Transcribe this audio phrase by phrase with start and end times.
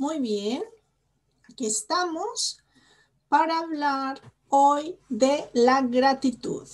[0.00, 0.62] Muy bien.
[1.50, 2.56] Aquí estamos
[3.28, 4.18] para hablar
[4.48, 6.66] hoy de la gratitud.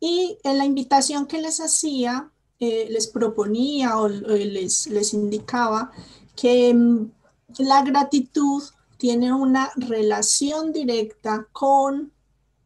[0.00, 5.92] Y en la invitación que les hacía, eh, les proponía o, les, les indicaba
[6.34, 7.12] que mm,
[7.58, 8.64] la gratitud
[8.96, 12.12] tiene una relación directa con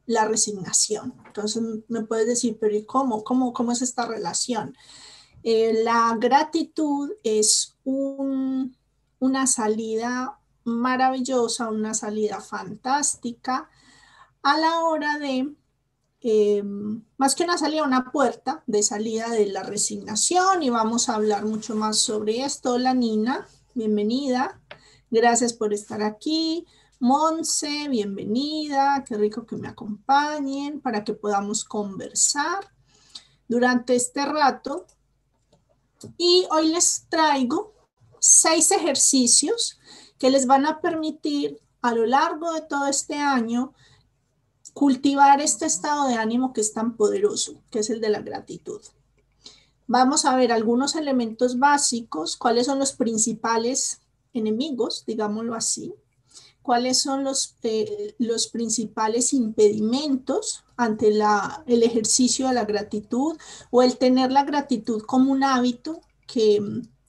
[0.07, 1.13] la resignación.
[1.27, 3.23] Entonces me puedes decir, pero ¿y cómo?
[3.25, 4.75] ¿Cómo, cómo es esta relación?
[5.43, 13.71] Eh, la gratitud es una salida maravillosa, una salida fantástica
[14.43, 15.55] a la hora de,
[16.21, 16.63] eh,
[17.17, 21.45] más que una salida, una puerta de salida de la resignación y vamos a hablar
[21.45, 22.73] mucho más sobre esto.
[22.73, 24.61] Hola Nina, bienvenida.
[25.11, 26.67] Gracias por estar aquí.
[26.99, 29.05] Monse, bienvenida.
[29.07, 32.73] Qué rico que me acompañen para que podamos conversar
[33.47, 34.87] durante este rato.
[36.19, 37.76] Y hoy les traigo
[38.27, 39.79] seis ejercicios
[40.19, 43.73] que les van a permitir a lo largo de todo este año
[44.73, 48.81] cultivar este estado de ánimo que es tan poderoso, que es el de la gratitud.
[49.87, 54.01] Vamos a ver algunos elementos básicos, cuáles son los principales
[54.35, 55.95] enemigos, digámoslo así,
[56.63, 63.39] cuáles son los, eh, los principales impedimentos ante la, el ejercicio de la gratitud
[63.71, 66.61] o el tener la gratitud como un hábito que,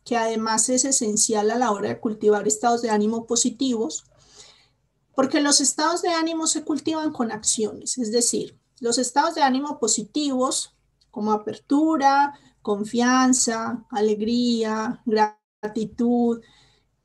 [0.08, 4.06] que además es esencial a la hora de cultivar estados de ánimo positivos,
[5.16, 9.80] porque los estados de ánimo se cultivan con acciones, es decir, los estados de ánimo
[9.80, 10.74] positivos
[11.12, 16.42] como apertura, confianza, alegría, gratitud,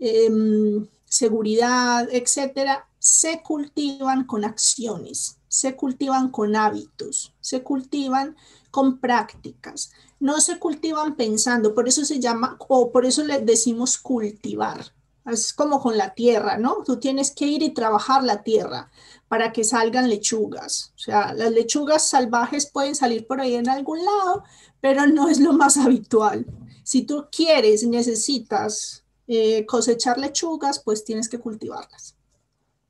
[0.04, 8.36] Em, seguridad, etcétera, se cultivan con acciones, se cultivan con hábitos, se cultivan
[8.72, 13.98] con prácticas, no se cultivan pensando, por eso se llama, o por eso le decimos
[13.98, 14.92] cultivar.
[15.26, 16.82] Es como con la tierra, ¿no?
[16.84, 18.90] Tú tienes que ir y trabajar la tierra
[19.28, 20.92] para que salgan lechugas.
[20.96, 24.42] O sea, las lechugas salvajes pueden salir por ahí en algún lado,
[24.80, 26.46] pero no es lo más habitual.
[26.82, 32.16] Si tú quieres, necesitas eh, cosechar lechugas, pues tienes que cultivarlas.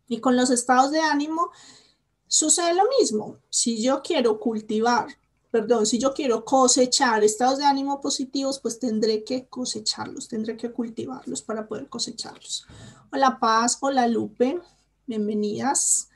[0.08, 1.50] Y con los estados de ánimo
[2.28, 3.36] sucede lo mismo.
[3.50, 5.08] Si yo quiero cultivar,
[5.52, 10.72] perdón, si yo quiero cosechar estados de ánimo positivos, pues tendré que cosecharlos, tendré que
[10.72, 12.66] cultivarlos para poder cosecharlos.
[13.12, 14.60] Hola Paz, hola Lupe,
[15.06, 16.08] bienvenidas.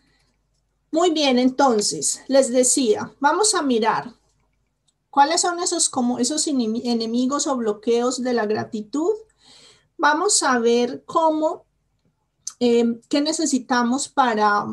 [0.91, 4.13] Muy bien, entonces, les decía, vamos a mirar
[5.11, 9.13] cuáles son esos, como esos enemigos o bloqueos de la gratitud
[9.97, 11.65] vamos a ver cómo,
[12.61, 14.65] eh, qué necesitamos para,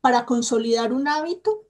[0.00, 1.65] para consolidar un hábito.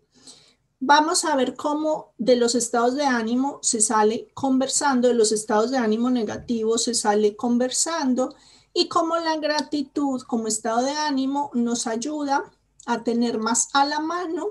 [0.78, 5.70] Vamos a ver cómo de los estados de ánimo se sale conversando, de los estados
[5.70, 8.34] de ánimo negativos se sale conversando
[8.75, 12.53] y cómo la gratitud como estado de ánimo nos ayuda
[12.84, 14.48] a tener más a la mano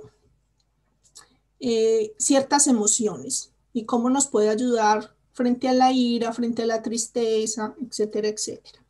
[1.60, 6.82] eh, ciertas emociones y cómo nos puede ayudar frente a la ira, frente a la
[6.82, 8.85] tristeza, etcétera, etcétera.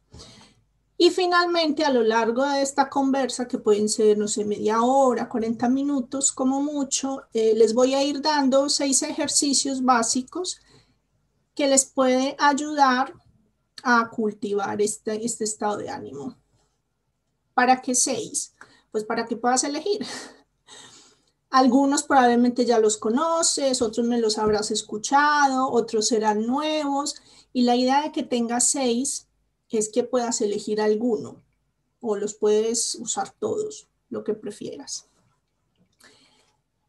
[0.97, 5.28] Y finalmente, a lo largo de esta conversa, que pueden ser, no sé, media hora,
[5.28, 10.61] 40 minutos como mucho, eh, les voy a ir dando seis ejercicios básicos
[11.53, 13.13] que les puede ayudar
[13.83, 16.38] a cultivar este, este estado de ánimo.
[17.53, 18.56] ¿Para qué seis?
[18.91, 20.06] Pues para que puedas elegir.
[21.50, 27.16] Algunos probablemente ya los conoces, otros me los habrás escuchado, otros serán nuevos.
[27.53, 29.25] Y la idea de que tengas seis
[29.78, 31.41] es que puedas elegir alguno
[32.02, 35.08] o los puedes usar todos, lo que prefieras.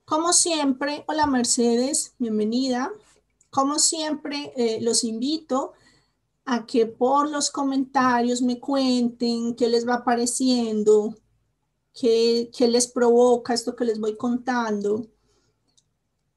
[0.05, 2.93] Como siempre, hola Mercedes, bienvenida.
[3.51, 5.73] Como siempre, eh, los invito
[6.45, 11.17] a que por los comentarios me cuenten qué les va pareciendo,
[11.99, 15.07] ¿Qué, les provoca esto que les voy contando?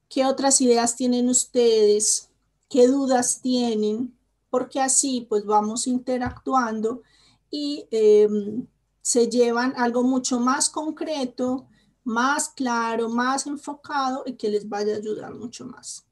[0.07, 2.29] ¿Qué otras ideas tienen ustedes?
[2.69, 4.17] ¿Qué dudas tienen?
[4.49, 7.03] Porque así pues vamos interactuando
[7.51, 8.65] y em,
[9.01, 11.67] se llevan algo mucho más concreto,
[12.03, 16.05] más claro, más enfocado y que les vaya a ayudar mucho más.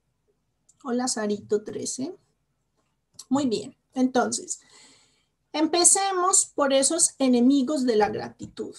[0.83, 2.15] Hola, Sarito 13.
[3.29, 4.59] Muy bien, entonces,
[5.51, 8.75] empecemos por esos enemigos de la gratitud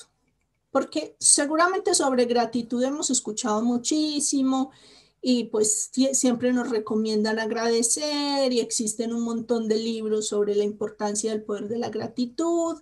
[0.71, 4.71] porque seguramente sobre gratitud hemos escuchado muchísimo
[5.31, 11.31] y pues siempre nos recomiendan agradecer y existen un montón de libros sobre la importancia
[11.31, 12.81] del poder de la gratitud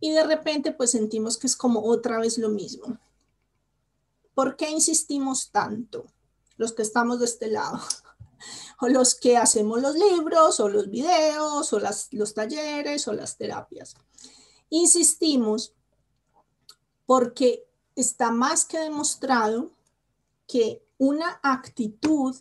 [0.00, 2.98] y de repente pues sentimos que es como otra vez lo mismo.
[4.32, 6.06] ¿Por qué insistimos tanto
[6.56, 7.78] los que estamos de este lado?
[8.80, 13.36] o los que hacemos los libros o los videos o las, los talleres o las
[13.36, 13.94] terapias.
[14.70, 15.74] Insistimos
[17.04, 19.70] porque está más que demostrado
[20.46, 22.36] que una actitud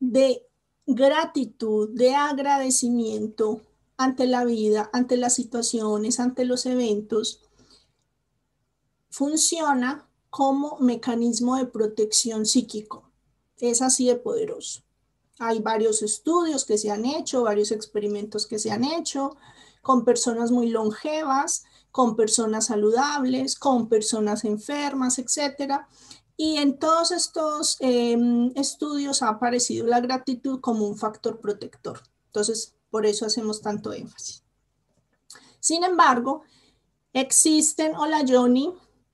[0.00, 0.46] de
[0.86, 3.62] gratitud, de agradecimiento
[3.96, 7.40] ante la vida, ante las situaciones, ante los eventos,
[9.10, 13.10] funciona como mecanismo de protección psíquico.
[13.58, 14.82] Es así de poderoso.
[15.38, 19.36] Hay varios estudios que se han hecho, varios experimentos que se han hecho
[19.82, 25.88] con personas muy longevas, con personas saludables, con personas enfermas, etcétera.
[26.36, 32.00] Y en todos estos em, estudios ha aparecido la gratitud como un factor protector.
[32.26, 34.42] Entonces, por eso hacemos tanto énfasis.
[35.60, 36.42] Sin embargo,
[37.12, 38.72] existen, hola Johnny,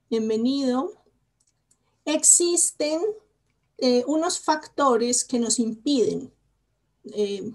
[0.08, 0.92] bienvenido,
[2.04, 3.02] existen
[3.76, 6.32] eh, unos factores que nos impiden
[7.04, 7.52] eh,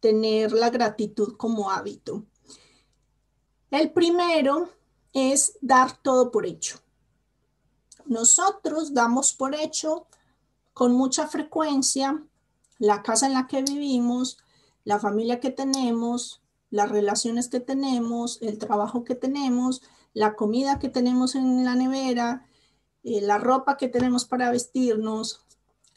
[0.00, 2.24] tener la gratitud como hábito.
[3.70, 4.70] El primero
[5.12, 6.80] es dar todo por hecho.
[8.08, 10.06] Nosotros damos por hecho
[10.72, 12.22] con mucha frecuencia
[12.78, 14.38] la casa en la que vivimos,
[14.84, 16.40] la familia que tenemos,
[16.70, 19.82] las relaciones que tenemos, el trabajo que tenemos,
[20.14, 22.46] la comida que tenemos en la nevera,
[23.04, 25.42] eh, la ropa que tenemos para vestirnos,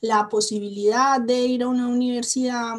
[0.01, 2.75] la posibilidad de ir a una universidad,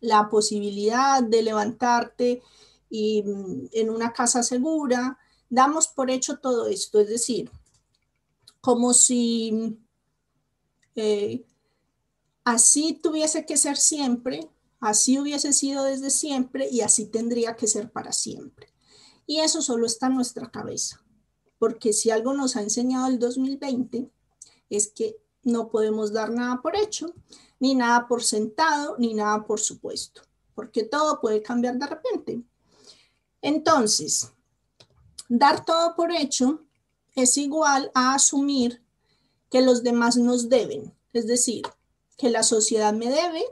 [0.00, 2.42] la posibilidad de levantarte
[2.90, 5.18] y, mm, en una casa segura.
[5.48, 7.50] Damos por hecho todo esto, es decir,
[8.66, 9.78] como si
[10.96, 11.46] eh,
[12.42, 17.92] así tuviese que ser siempre, así hubiese sido desde siempre y así tendría que ser
[17.92, 18.74] para siempre.
[19.24, 21.00] Y eso solo está en nuestra cabeza,
[21.60, 24.10] porque si algo nos ha enseñado el 2020
[24.68, 27.14] es que no podemos dar nada por hecho,
[27.60, 30.22] ni nada por sentado, ni nada por supuesto,
[30.56, 32.42] porque todo puede cambiar de repente.
[33.42, 34.32] Entonces,
[35.28, 36.65] dar todo por hecho
[37.16, 38.82] es igual a asumir
[39.50, 41.62] que los demás nos deben, es decir,
[42.16, 43.42] que la sociedad me debe,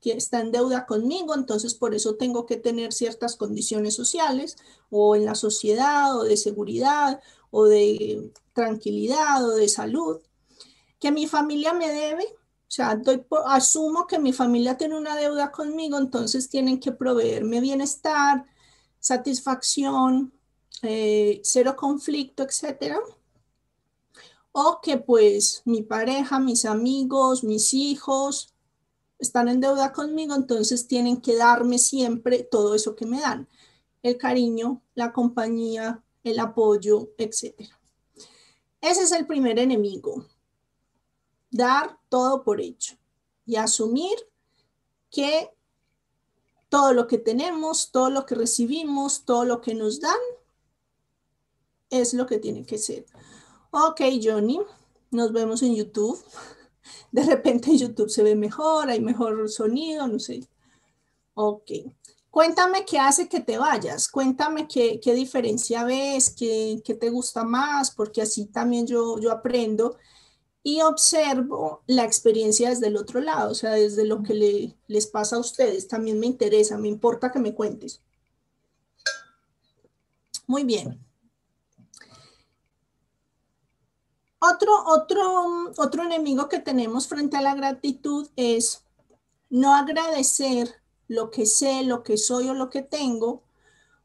[0.00, 4.56] que está en deuda conmigo, entonces por eso tengo que tener ciertas condiciones sociales
[4.90, 7.20] o en la sociedad o de seguridad
[7.50, 10.20] o de tranquilidad o de salud,
[10.98, 12.98] que mi familia me debe, o sea,
[13.46, 18.46] asumo que mi familia tiene una deuda conmigo, entonces tienen que proveerme bienestar,
[18.98, 20.32] satisfacción,
[20.82, 22.98] eh, cero conflicto, etcétera.
[24.52, 28.54] O que pues mi pareja, mis amigos, mis hijos
[29.18, 33.48] están en deuda conmigo, entonces tienen que darme siempre todo eso que me dan.
[34.02, 37.78] El cariño, la compañía, el apoyo, etcétera.
[38.80, 40.26] Ese es el primer enemigo.
[41.50, 42.96] Dar todo por hecho
[43.46, 44.16] y asumir
[45.10, 45.50] que
[46.68, 50.18] todo lo que tenemos, todo lo que recibimos, todo lo que nos dan,
[51.92, 53.06] es lo que tiene que ser.
[53.70, 54.60] Ok, Johnny,
[55.10, 56.18] nos vemos en YouTube.
[57.12, 60.48] De repente en YouTube se ve mejor, hay mejor sonido, no sé.
[61.34, 61.70] Ok.
[62.30, 67.44] Cuéntame qué hace que te vayas, cuéntame qué, qué diferencia ves, qué, qué, te gusta
[67.44, 69.98] más, porque así también yo, yo aprendo
[70.62, 75.06] y observo la experiencia desde el otro lado, o sea, desde lo que le, les
[75.06, 75.88] pasa a ustedes.
[75.88, 78.00] También me interesa, me importa que me cuentes.
[80.46, 81.11] Muy bien.
[84.44, 88.84] Otro, otro, otro enemigo que tenemos frente a la gratitud es
[89.50, 93.44] no agradecer lo que sé, lo que soy o lo que tengo,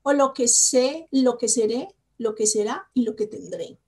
[0.03, 3.79] o lo que sé, lo que seré, lo que será y lo que tendré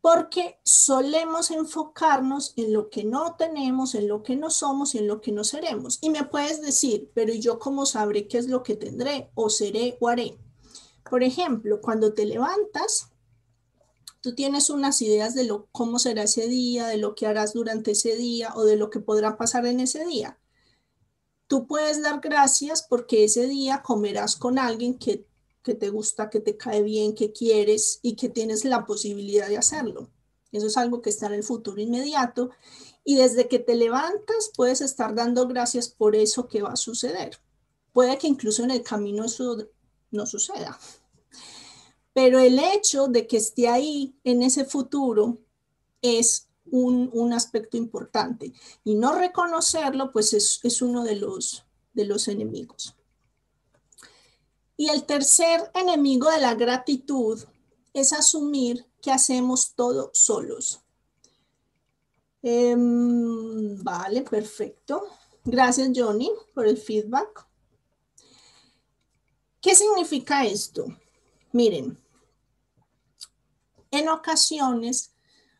[0.00, 5.06] porque solemos enfocarnos en lo que no tenemos, en lo que no somos y en
[5.06, 5.98] lo que no seremos.
[6.00, 9.98] Y me puedes decir, pero yo cómo sabré qué es lo que tendré o seré
[10.00, 10.38] o haré?
[11.08, 13.09] Por ejemplo, cuando te levantas,
[14.20, 17.92] tú tienes unas ideas de lo, cómo será ese día, de lo que harás durante
[17.92, 20.38] ese día o de lo que podrá pasar en ese día.
[21.46, 25.26] Tú puedes dar gracias porque ese día comerás con alguien que
[25.62, 29.58] que te gusta, que te cae bien, que quieres y que tienes la posibilidad de
[29.58, 30.10] hacerlo.
[30.52, 32.50] Eso es algo que está en el futuro inmediato
[33.04, 37.38] y desde que te levantas puedes estar dando gracias por eso que va a suceder.
[37.92, 39.68] Puede que incluso en el camino eso
[40.10, 40.78] no suceda.
[42.22, 45.38] Pero el hecho de que esté ahí en ese futuro
[46.02, 48.52] es un, aspecto importante
[48.84, 52.94] y no reconocerlo pues es, es uno de los, de los enemigos.
[54.76, 57.42] Y el tercer enemigo de la gratitud
[57.94, 60.82] es asumir que hacemos todo solos.
[62.42, 65.04] Em, vale, perfecto.
[65.42, 67.46] Gracias, Johnny, por el feedback.
[69.62, 70.84] ¿Qué significa esto?
[71.52, 71.99] Miren,
[73.90, 75.12] en ocasiones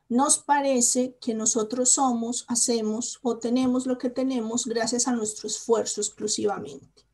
[0.09, 6.01] nos parece que nosotros somos, hacemos o tenemos lo que tenemos gracias a nuestro esfuerzo
[6.01, 7.07] exclusivamente,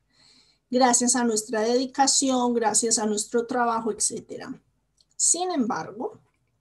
[0.69, 4.45] gracias a nuestra dedicación, gracias a nuestro trabajo, etc.
[5.15, 6.19] Sin embargo,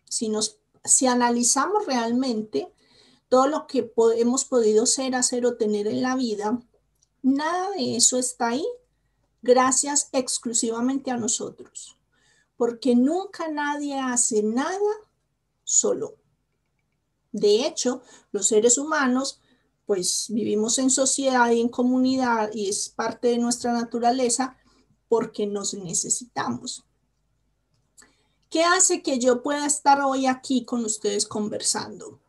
[0.08, 2.70] si, nos, si analizamos realmente
[3.28, 6.60] todo lo que hemos podido ser, hacer o tener en la vida,
[7.22, 8.66] nada de eso está ahí
[9.42, 11.96] gracias exclusivamente a nosotros,
[12.56, 14.78] porque nunca nadie hace nada
[15.64, 16.16] solo.
[17.32, 19.40] De hecho, los seres humanos,
[19.84, 24.56] pues vivimos en sociedad y en comunidad y es parte de nuestra naturaleza
[25.08, 26.84] porque nos necesitamos.
[28.48, 32.20] ¿Qué hace que yo pueda estar hoy aquí con ustedes conversando?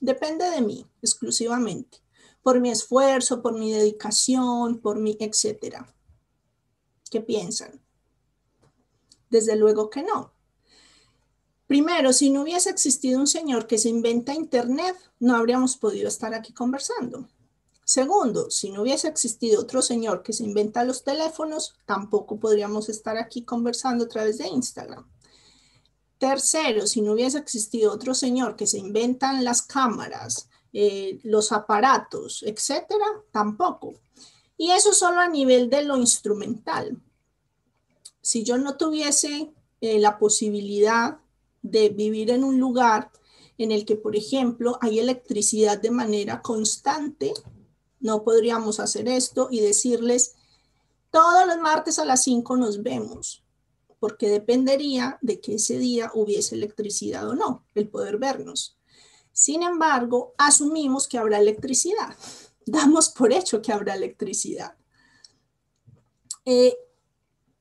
[0.00, 2.02] Depende de mí exclusivamente,
[2.42, 5.94] por mi esfuerzo, por mi dedicación, por mi etcétera.
[7.10, 7.85] ¿Qué piensan?
[9.30, 10.32] Desde luego que no.
[11.66, 16.32] Primero, si no hubiese existido un señor que se inventa Internet, no habríamos podido estar
[16.32, 17.28] aquí conversando.
[17.84, 23.16] Segundo, si no hubiese existido otro señor que se inventa los teléfonos, tampoco podríamos estar
[23.16, 25.08] aquí conversando a través de Instagram.
[26.18, 32.42] Tercero, si no hubiese existido otro señor que se inventan las cámaras, eh, los aparatos,
[32.44, 33.94] etcétera, tampoco.
[34.56, 37.00] Y eso solo a nivel de lo instrumental.
[38.26, 41.18] Si yo no tuviese eh, la posibilidad
[41.62, 43.12] de vivir en un lugar
[43.56, 47.32] en el que, por ejemplo, hay electricidad de manera constante,
[48.00, 50.34] no podríamos hacer esto y decirles,
[51.12, 53.44] todos los martes a las 5 nos vemos,
[54.00, 58.76] porque dependería de que ese día hubiese electricidad o no, el poder vernos.
[59.30, 62.16] Sin embargo, asumimos que habrá electricidad
[62.66, 64.74] damos por hecho que habrá electricidad.
[66.44, 66.76] Eh,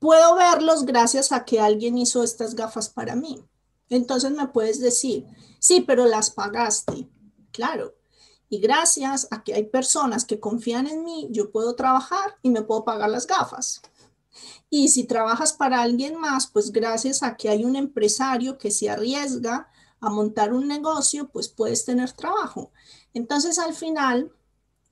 [0.05, 3.43] puedo verlos gracias a que alguien hizo estas gafas para mí.
[3.89, 5.25] Entonces me puedes decir,
[5.57, 7.09] sí, pero las pagaste.
[7.51, 7.95] Claro.
[8.47, 12.61] Y gracias a que hay personas que confían en mí, yo puedo trabajar y me
[12.61, 13.81] puedo pagar las gafas.
[14.69, 18.91] Y si trabajas para alguien más, pues gracias a que hay un empresario que se
[18.91, 19.71] arriesga
[20.01, 22.71] a montar un negocio, pues puedes tener trabajo.
[23.15, 24.31] Entonces al final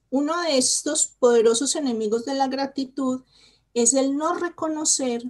[0.09, 3.21] uno de estos poderosos enemigos de la gratitud
[3.73, 5.23] es el no reconocer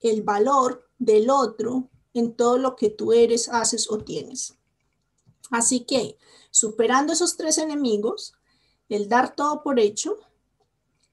[0.00, 4.56] el valor del otro en todo lo que tú eres, haces o tienes.
[5.50, 6.16] Así que,
[6.50, 8.34] superando esos tres enemigos,
[8.88, 10.18] el dar todo por hecho,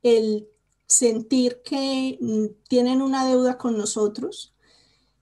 [0.01, 0.47] el
[0.87, 4.53] sentir que mm, tienen una deuda con nosotros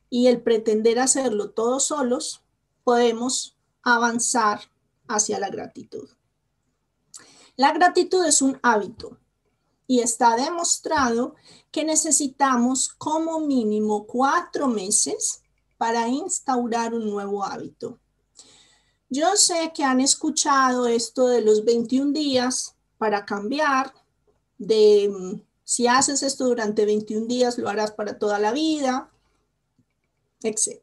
[0.10, 2.42] y el pretender hacerlo todos solos,
[2.84, 4.62] podemos avanzar
[5.08, 6.10] hacia la gratitud.
[7.56, 9.18] La gratitud es un hábito
[9.88, 11.36] y está demostrado
[11.72, 15.41] que necesitamos como mínimo cuatro meses
[15.77, 17.98] para instaurar un nuevo hábito.
[19.10, 23.94] Yo sé que han escuchado esto de los 21 días para cambiar,
[24.58, 29.10] de mm, si haces esto durante 21 días lo harás para toda la vida,
[30.41, 30.82] etc.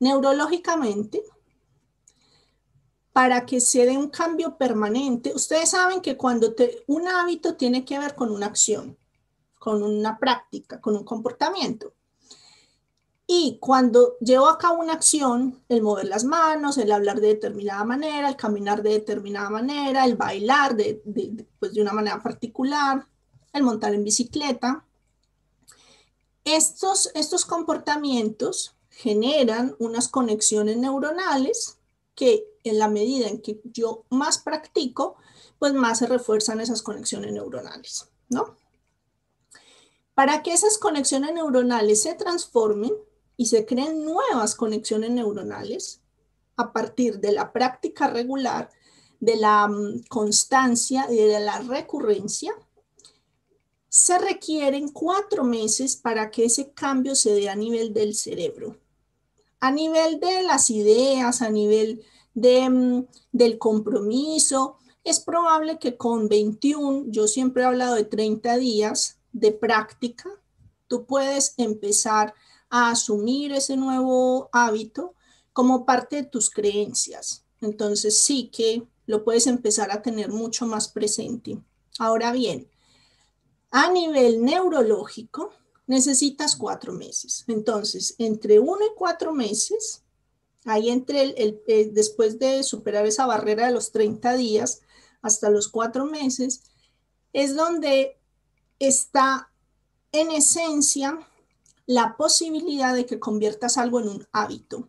[0.00, 1.22] Neurológicamente,
[3.12, 5.32] para que se dé un cambio permanente.
[5.34, 6.54] Ustedes saben que cuando
[6.86, 8.96] un hábito tiene que ver con una acción,
[9.58, 11.92] con una práctica, con un comportamiento.
[13.26, 17.84] Y cuando llevo a cabo una acción, el mover las manos, el hablar de determinada
[17.84, 23.06] manera, el caminar de determinada manera, el bailar de, pues de una manera particular,
[23.52, 24.84] el montar en bicicleta,
[26.44, 31.78] estos, estos comportamientos generan unas conexiones neuronales
[32.22, 35.16] que en la medida en que yo más practico,
[35.58, 38.56] pues más se refuerzan esas conexiones neuronales, ¿no?
[40.14, 42.92] Para que esas conexiones neuronales se transformen
[43.36, 46.00] y se creen nuevas conexiones neuronales
[46.56, 48.70] a partir de la práctica regular,
[49.18, 52.54] de la mm, constancia y de la recurrencia,
[53.88, 58.78] se requieren cuatro meses para que ese cambio se dé a nivel del cerebro.
[59.58, 64.76] A nivel de las ideas, a nivel mm, del compromiso.
[65.04, 70.28] Es probable que con 21, yo siempre he hablado de 30 días de práctica,
[70.86, 72.34] tú puedes empezar
[72.68, 75.14] a asumir ese nuevo hábito
[75.52, 77.44] como parte de tus creencias.
[77.60, 81.58] Entonces sí que lo puedes empezar a tener mucho más presente.
[81.98, 82.68] Ahora bien,
[83.70, 85.50] a nivel neurológico,
[85.86, 87.44] necesitas cuatro meses.
[87.48, 90.01] Entonces, entre uno y cuatro meses
[90.64, 94.82] Ahí entre el, eh, después de superar esa barrera de los 30 días
[95.20, 96.62] hasta los cuatro meses,
[97.32, 98.18] es donde
[98.78, 99.50] está
[100.12, 101.18] en esencia
[101.86, 104.88] la posibilidad de que conviertas algo en un hábito.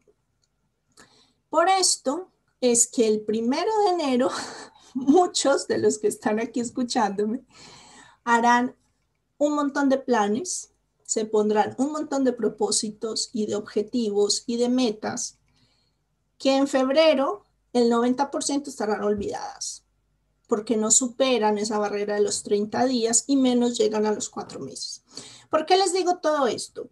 [1.50, 4.30] Por esto es que el primero de enero,
[4.94, 7.46] muchos de los que están aquí escuchándome
[8.24, 8.76] harán
[9.38, 10.72] un montón de planes,
[11.04, 15.38] se pondrán un montón de propósitos y de objetivos y de metas
[16.44, 19.86] que en febrero el 90% estarán olvidadas
[20.46, 24.60] porque no superan esa barrera de los 30 días y menos llegan a los cuatro
[24.60, 25.06] meses.
[25.50, 26.90] ¿Por qué les digo todo esto?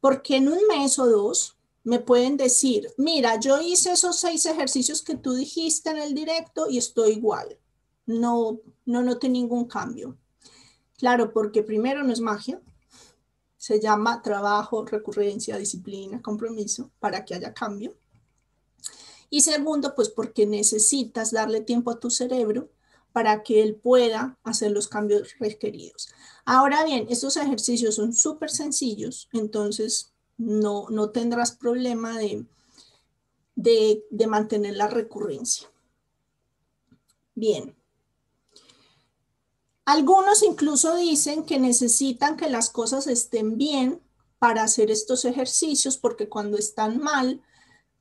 [0.00, 5.02] Porque en un mes o dos me pueden decir, mira, yo hice esos seis ejercicios
[5.02, 7.58] que tú dijiste en el directo y estoy igual.
[8.06, 10.16] No, no noté ningún cambio.
[10.96, 12.62] Claro, porque primero no es magia,
[13.56, 17.96] se llama trabajo, recurrencia, disciplina, compromiso para que haya cambio.
[19.30, 22.70] Y segundo, pues porque necesitas darle tiempo a tu cerebro
[23.12, 26.08] para que él pueda hacer los cambios requeridos.
[26.44, 32.46] Ahora bien, estos ejercicios son súper sencillos, entonces no, no tendrás problema de,
[33.54, 35.68] de, de mantener la recurrencia.
[37.34, 37.74] Bien.
[39.84, 44.00] Algunos incluso dicen que necesitan que las cosas estén bien
[44.38, 47.42] para hacer estos ejercicios porque cuando están mal,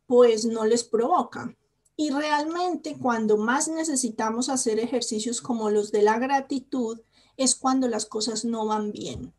[0.07, 1.55] pues no les provoca.
[1.95, 6.99] Y realmente cuando más necesitamos hacer ejercicios como los de la gratitud
[7.37, 9.33] es cuando las cosas no van bien.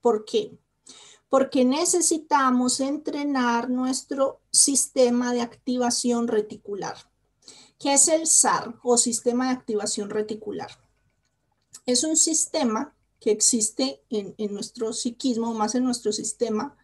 [0.00, 0.58] ¿Por qué?
[1.28, 6.96] Porque necesitamos entrenar nuestro sistema de activación reticular.
[7.78, 10.70] ¿Qué es el SAR o sistema de activación reticular?
[11.86, 16.76] Es un sistema que existe en, nuestro psiquismo, más en nuestro sistema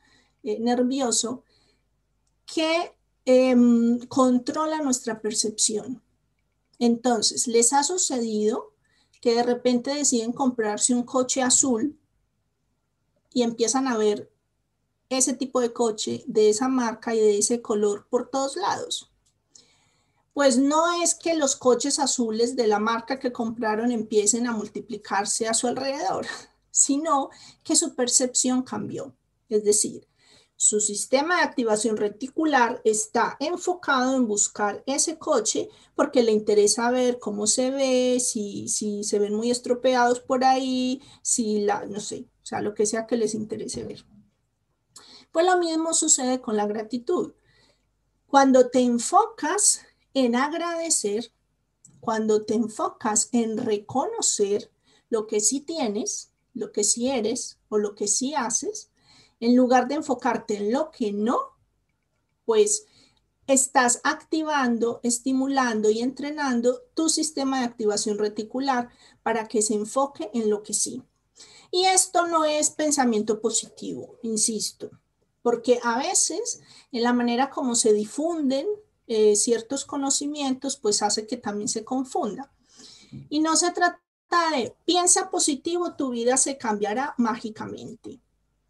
[0.42, 1.44] eh, nervioso,
[2.46, 2.96] que
[3.30, 6.00] Em, controla nuestra percepción.
[6.78, 8.72] Entonces, ¿les ha sucedido
[9.20, 11.94] que de repente deciden comprarse un coche azul
[13.34, 14.32] y empiezan a ver
[15.10, 19.10] ese tipo de coche de esa marca y de ese color por todos lados?
[20.32, 25.46] Pues no es que los coches azules de la marca que compraron empiecen a multiplicarse
[25.46, 26.24] a su alrededor,
[26.70, 27.28] sino
[27.62, 29.14] que su percepción cambió.
[29.50, 30.08] Es decir,
[30.60, 37.20] su sistema de activación reticular está enfocado en buscar ese coche porque le interesa ver
[37.20, 42.26] cómo se ve, si, si se ven muy estropeados por ahí, si la, no sé,
[42.42, 44.04] o sea, lo que sea que les interese ver.
[45.30, 47.34] Pues lo mismo sucede con la gratitud.
[48.26, 51.30] Cuando te enfocas en agradecer,
[52.00, 54.72] cuando te enfocas en reconocer
[55.08, 58.90] lo que sí tienes, lo que sí eres o lo que sí haces,
[59.40, 61.38] en lugar de enfocarte en lo que no,
[62.44, 62.86] pues
[63.46, 68.90] estás activando, estimulando y entrenando tu sistema de activación reticular
[69.22, 71.02] para que se enfoque en lo que sí.
[71.70, 74.90] Y esto no es pensamiento positivo, insisto,
[75.42, 76.60] porque a veces
[76.92, 78.66] en la manera como se difunden
[79.06, 82.52] eh, ciertos conocimientos, pues hace que también se confunda.
[83.30, 83.98] Y no se trata
[84.52, 88.20] de piensa positivo, tu vida se cambiará mágicamente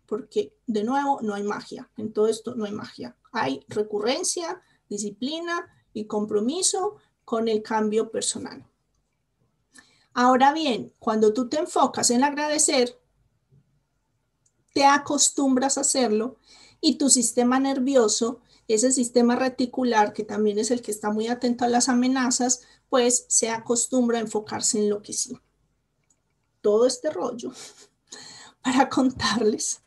[0.09, 1.91] porque de nuevo no hay magia.
[1.99, 3.15] En todo esto no hay magia.
[3.31, 8.67] Hay recurrencia, disciplina y compromiso con el cambio personal.
[10.15, 12.99] Ahora bien, cuando tú te enfocas en agradecer,
[14.73, 16.39] te acostumbras a hacerlo
[16.81, 21.67] y tu sistema nervioso, ese sistema reticular que también es el que está muy atento
[21.67, 25.39] a las amenazas, pues se acostumbra a enfocarse en lo que sí.
[26.63, 27.53] Todo este rollo
[28.63, 29.83] para contarles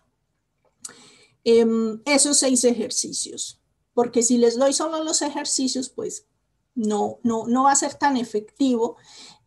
[1.44, 3.60] Em, esos seis ejercicios,
[3.94, 6.28] porque si les doy solo los ejercicios, pues
[6.76, 8.98] no, no, no va a ser tan efectivo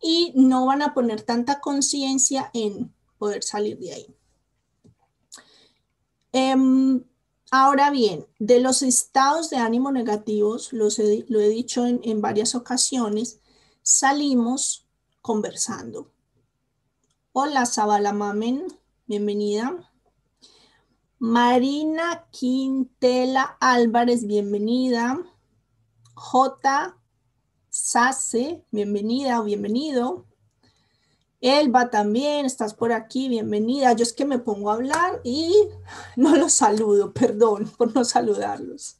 [0.01, 4.15] y no van a poner tanta conciencia en poder salir de ahí.
[6.33, 7.03] Em,
[7.49, 13.39] ahora bien, de los estados de ánimo negativos, lo he dicho en, en varias ocasiones,
[13.81, 14.85] salimos
[15.21, 16.11] conversando.
[17.31, 18.67] Hola, Zabala Mamen,
[19.07, 19.94] bienvenida.
[21.17, 25.17] Marina Quintela Álvarez, bienvenida.
[26.13, 26.97] J.
[27.69, 30.25] Sase, bienvenida o bienvenido.
[31.39, 33.93] Elba también, estás por aquí, bienvenida.
[33.93, 35.69] Yo es que me pongo a hablar y
[36.17, 38.97] no los saludo, perdón por no saludarlos.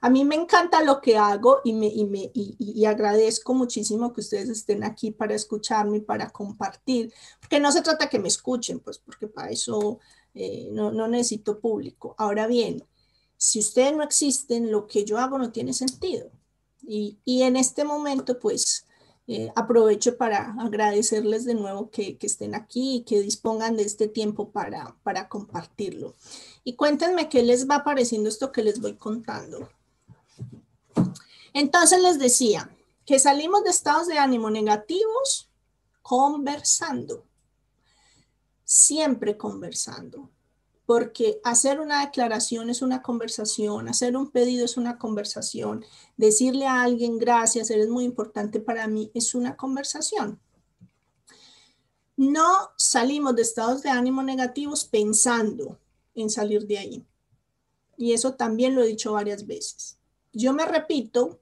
[0.00, 4.20] A mí me encanta lo que hago y, me, y, me, y, agradezco muchísimo que
[4.20, 8.80] ustedes estén aquí para escucharme y para compartir, porque no se trata que me escuchen,
[8.80, 10.00] pues porque para eso
[10.34, 12.14] eh, no, necesito público.
[12.18, 12.84] Ahora bien,
[13.36, 16.30] si ustedes no existen, lo que yo hago no tiene sentido.
[16.86, 18.86] Y, en este momento, pues,
[19.26, 24.50] eh, aprovecho para agradecerles de nuevo que, estén aquí y que dispongan de este tiempo
[24.50, 26.14] para, para compartirlo.
[26.64, 29.68] Y cuéntenme qué les va pareciendo esto que les voy contando.
[31.54, 32.70] Entonces les decía
[33.06, 35.48] que salimos de estados de ánimo negativos
[36.02, 37.24] conversando,
[38.64, 40.30] siempre conversando,
[40.86, 45.84] porque hacer una declaración es una conversación, hacer un pedido es una conversación,
[46.16, 50.40] decirle a alguien gracias, eres muy importante para mí, es una conversación.
[52.16, 55.78] No salimos de estados de ánimo negativos pensando
[56.14, 57.06] en salir de ahí.
[57.96, 59.98] Y eso también lo he dicho varias veces.
[60.32, 61.40] Yo me repito,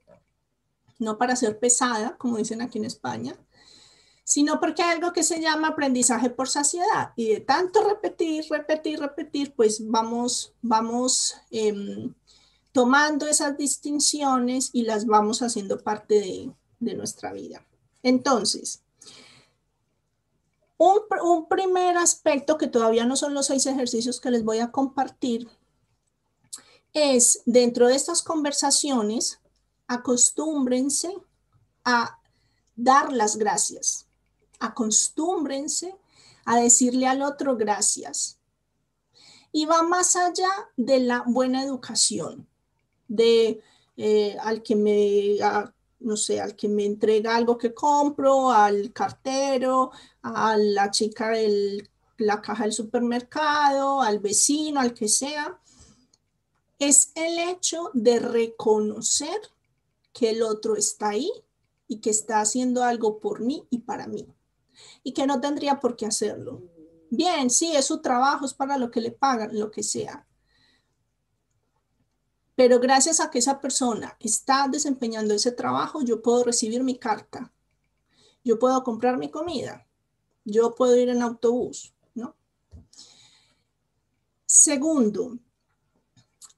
[0.99, 3.37] no para ser pesada, como dicen aquí en España,
[4.23, 7.11] sino porque hay algo que se llama aprendizaje por saciedad.
[7.15, 12.13] Y de tanto repetir, repetir, repetir, pues vamos, vamos em,
[12.71, 16.15] tomando esas distinciones y las vamos haciendo parte
[16.79, 17.65] de, nuestra vida.
[18.01, 18.81] Entonces,
[20.77, 25.47] un, primer aspecto que todavía no son los seis ejercicios que les voy a compartir
[26.91, 29.39] es dentro de estas conversaciones,
[29.87, 31.15] acostúmbrense
[31.85, 32.19] a
[32.75, 34.02] dar las gracias
[34.63, 35.95] acostúmbrense
[36.45, 38.39] a decirle al otro gracias.
[39.51, 42.47] Y va más allá de la buena educación,
[43.07, 43.61] de
[43.97, 45.37] eh, al que me,
[45.99, 49.91] no sé, al que me entrega algo que compro, al cartero,
[50.23, 55.59] a la chica de la caja del supermercado, al vecino, al que sea.
[56.79, 59.39] Es el hecho de reconocer
[60.13, 61.31] que el otro está ahí
[61.87, 64.27] y que está haciendo algo por mí y para mí
[65.03, 66.61] y que no tendría por qué hacerlo.
[67.09, 70.25] Bien, sí, es su trabajo, es para lo que le pagan, lo que sea.
[72.55, 77.51] Pero gracias a que esa persona está desempeñando ese trabajo, yo puedo recibir mi carta,
[78.43, 79.87] yo puedo comprar mi comida,
[80.45, 82.35] yo puedo ir en autobús, ¿no?
[84.45, 85.39] Segundo,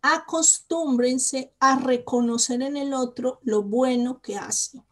[0.01, 4.83] acostúmbrense a reconocer en el otro lo bueno que hace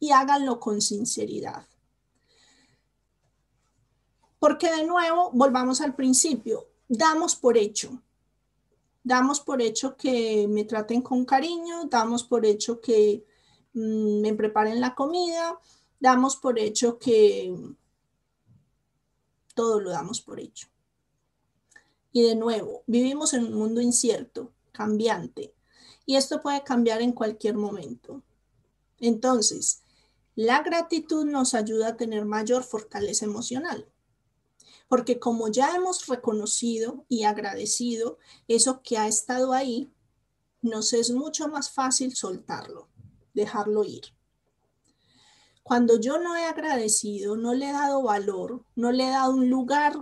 [0.00, 1.66] y háganlo con sinceridad.
[4.44, 8.02] Porque de nuevo, volvamos al principio, damos por hecho.
[9.02, 13.24] Damos por hecho que me traten con cariño, damos por hecho que
[13.72, 15.58] mm, me preparen la comida,
[15.98, 17.56] damos por hecho que
[19.54, 20.68] todo lo damos por hecho.
[22.12, 25.54] Y de nuevo, vivimos en un mundo incierto, cambiante,
[26.04, 28.20] y esto puede cambiar en cualquier momento.
[29.00, 29.80] Entonces,
[30.34, 33.88] la gratitud nos ayuda a tener mayor fortaleza emocional
[34.88, 38.18] porque como ya hemos reconocido y agradecido
[38.48, 39.90] eso que ha estado ahí,
[40.62, 42.88] nos es mucho más fácil soltarlo,
[43.34, 44.14] dejarlo ir.
[45.62, 49.48] Cuando yo no he agradecido, no le he dado valor, no le he dado un
[49.48, 49.94] lugar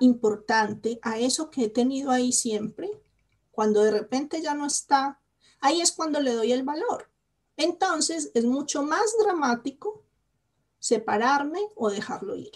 [0.00, 2.90] importante a eso que he tenido ahí siempre,
[3.52, 5.20] cuando de repente ya no está,
[5.60, 7.10] ahí es cuando le doy el valor.
[7.56, 10.02] Entonces es mucho más dramático
[10.80, 12.50] separarme o dejarlo ir.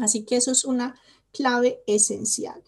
[0.00, 0.98] Así que eso es una
[1.32, 2.62] clave esencial.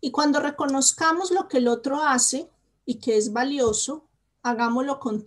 [0.00, 2.50] Y cuando reconozcamos lo que el otro hace
[2.84, 4.08] y que es valioso,
[4.42, 5.24] hagámoslo con,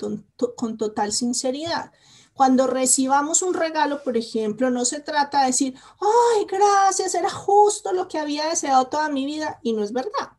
[0.55, 1.91] con, total sinceridad.
[2.33, 7.93] Cuando recibamos un regalo, por ejemplo, no se trata de decir, ay, gracias, era justo
[7.93, 10.33] lo que había deseado toda mi vida y no es verdad.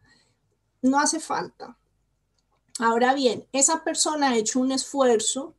[0.83, 1.79] No hace falta.
[2.79, 5.55] Ahora bien, esa persona ha hecho un esfuerzo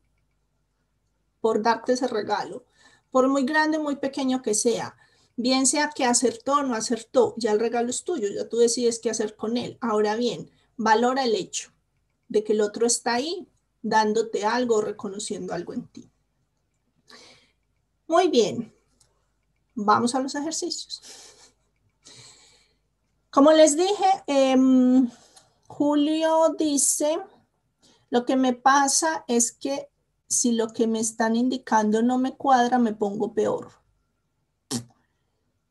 [1.41, 2.65] por darte ese regalo,
[3.09, 4.95] por muy grande muy pequeño que sea
[5.37, 8.99] bien sea que acertó o no acertó, ya el regalo es tuyo, ya tú decides
[8.99, 9.77] qué hacer con él.
[9.79, 11.71] Ahora bien, valora el hecho
[12.27, 13.47] de que el otro está ahí
[13.81, 16.11] dándote algo, reconociendo algo en ti.
[18.07, 18.73] Muy bien,
[19.75, 21.01] vamos a los ejercicios.
[23.29, 25.09] Como les dije, em,
[25.67, 27.19] Julio dice,
[28.09, 29.89] lo que me pasa es que
[30.27, 33.76] si lo que me están indicando no me cuadra, me pongo peor.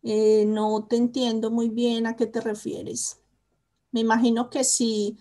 [0.07, 3.21] Eh, no te entiendo muy bien a qué te refieres.
[3.93, 5.19] Me imagino que si,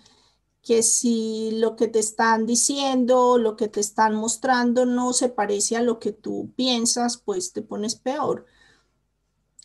[0.64, 5.78] que si lo que te están diciendo, lo que te están mostrando no se parece
[5.78, 8.46] a lo que tú piensas, pues te pones peor.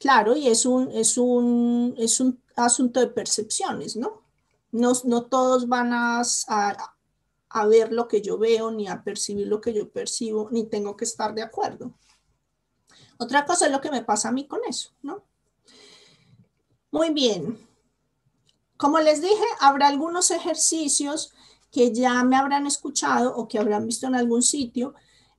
[0.00, 4.22] Claro, y es un, es un, es un asunto de percepciones, ¿no?
[4.72, 6.96] No, no todos van a, a,
[7.50, 10.96] a ver lo que yo veo, ni a percibir lo que yo percibo, ni tengo
[10.96, 11.94] que estar de acuerdo.
[13.20, 15.22] Otra cosa es lo que me pasa a mí con eso, ¿no?
[16.90, 17.68] Muy bien.
[18.78, 21.35] como les dije, habrá algunos ejercicios
[21.70, 24.94] que ya me habrán escuchado o que habrán visto en algún sitio.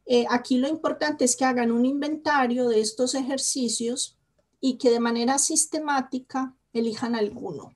[0.05, 4.19] Eh, aquí lo importante es que hagan un inventario de estos ejercicios
[4.59, 7.75] y que de manera sistemática elijan alguno.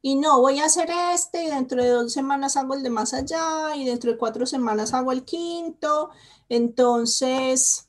[0.00, 3.14] Y no, voy a hacer este y dentro de dos semanas hago el de más
[3.14, 6.10] allá y dentro de cuatro semanas hago el quinto.
[6.48, 7.88] Entonces,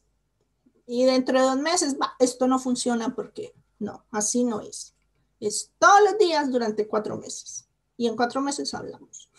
[0.86, 4.96] y dentro de dos meses, esto no funciona porque no, así no es.
[5.40, 7.68] Es todos los días durante cuatro meses.
[7.98, 9.30] Y en cuatro meses hablamos.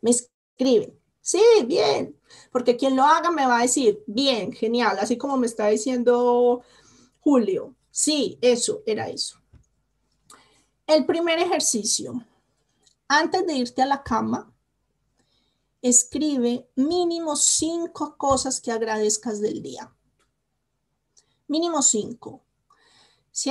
[0.00, 0.98] Me escriben.
[1.20, 2.18] Sí, bien.
[2.50, 4.98] Porque quien lo haga me va a decir, bien, genial.
[4.98, 6.62] Así como me está diciendo
[7.20, 7.74] Julio.
[7.90, 9.38] Sí, eso, era eso.
[10.86, 12.24] El primer ejercicio.
[13.08, 14.52] Antes de irte a la cama,
[15.82, 19.94] escribe mínimo cinco cosas que agradezcas del día.
[21.48, 22.42] Mínimo cinco.
[23.30, 23.50] Si,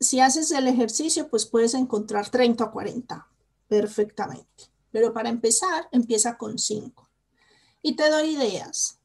[0.00, 3.28] si haces el ejercicio, pues puedes encontrar 30 o 40
[3.68, 4.70] perfectamente.
[4.90, 7.08] Pero para empezar, empieza con 5.
[7.82, 8.98] Y te doy ideas.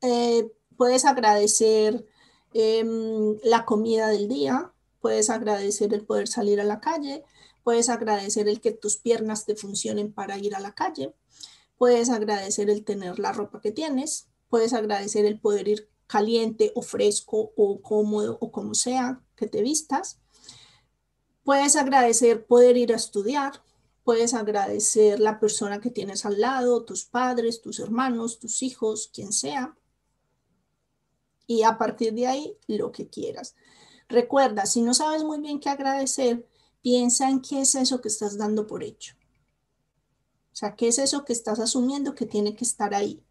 [0.00, 2.04] Eh, puedes agradecer
[2.52, 7.24] em, la comida del día, puedes agradecer el poder salir a la calle,
[7.62, 11.14] puedes agradecer el que tus piernas te funcionen para ir a la calle,
[11.78, 16.82] puedes agradecer el tener la ropa que tienes, puedes agradecer el poder ir caliente o
[16.82, 20.20] fresco o cómodo o como sea que te vistas.
[21.42, 23.62] Puedes agradecer poder ir a estudiar,
[24.04, 29.32] puedes agradecer la persona que tienes al lado, tus padres, tus hermanos, tus hijos, quien
[29.32, 29.74] sea.
[31.46, 33.54] Y a partir de ahí, lo que quieras.
[34.06, 36.46] Recuerda, si no sabes muy bien qué agradecer,
[36.82, 39.14] piensa en qué es eso que estás dando por hecho.
[40.52, 43.24] O sea, qué es eso que estás asumiendo que tiene que estar ahí.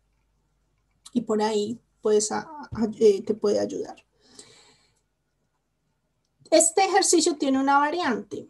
[1.13, 4.03] Y por ahí puedes eh, te puede ayudar.
[6.49, 8.45] Este ejercicio tiene una variante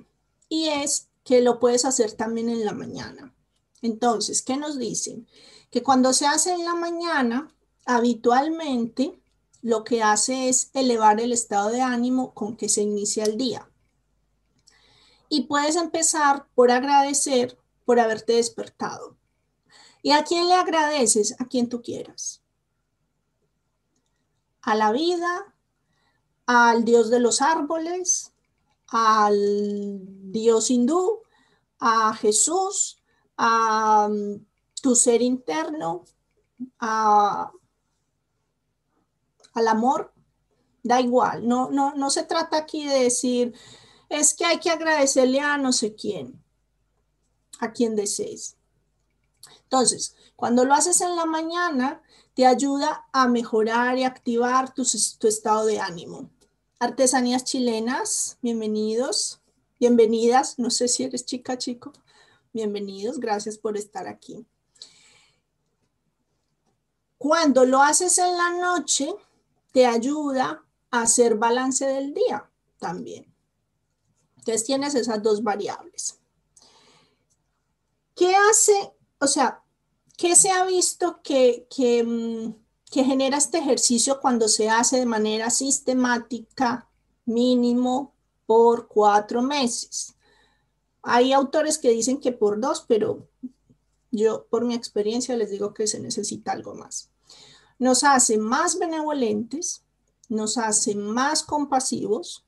[0.50, 3.36] y es que lo puedes hacer también en la mañana.
[3.82, 5.28] Entonces, ¿qué nos dicen?
[5.70, 7.54] Que cuando se hace en la mañana,
[7.86, 9.20] habitualmente
[9.62, 13.70] lo que hace es elevar el estado de ánimo con que se inicia el día.
[15.30, 19.18] Y puedes empezar por agradecer por haberte despertado.
[20.02, 21.36] ¿Y a quién le agradeces?
[21.40, 22.41] A quien tú quieras
[24.62, 25.54] a la vida,
[26.46, 28.34] al dios de los árboles,
[28.88, 30.00] al
[30.32, 31.22] dios hindú,
[31.80, 33.02] a Jesús,
[33.38, 34.46] a mm,
[34.82, 36.04] tu ser interno,
[36.80, 37.52] a,
[39.54, 40.14] al amor,
[40.84, 43.54] da igual, no, no, no se trata aquí de decir,
[44.10, 46.44] es que hay que agradecerle a no sé quién,
[47.60, 48.58] a quien desees.
[49.64, 52.02] Entonces, cuando lo haces en la mañana,
[52.34, 56.30] te ayuda a mejorar y activar tu, estado de ánimo.
[56.80, 59.42] Artesanías chilenas, bienvenidos,
[59.80, 61.92] bienvenidas, no sé si eres chica, chico,
[62.54, 64.46] bienvenidos, gracias por estar aquí.
[67.18, 69.14] Cuando lo haces en la noche,
[69.74, 73.32] te ayuda a hacer balance del día también.
[74.38, 76.20] Entonces tienes esas dos variables.
[78.16, 78.94] ¿Qué hace?
[79.20, 79.61] O sea,
[80.18, 81.22] ¿Qué se ha visto mm,
[82.90, 86.90] que, genera este ejercicio cuando se hace de manera sistemática,
[87.26, 88.14] mínimo
[88.46, 90.16] por cuatro meses?
[91.02, 93.28] Hay autores que dicen que por dos, pero
[94.12, 97.10] yo por mi experiencia les digo que se necesita algo más.
[97.80, 99.84] Nos hace más benevolentes,
[100.30, 102.46] nos hace más compasivos,